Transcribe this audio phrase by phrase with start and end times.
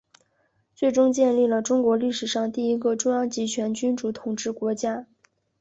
[0.73, 5.05] 最终建立了中国历史上第一个中央集权君主统治国家。